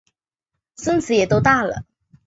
[0.77, 1.83] 孙子也都大了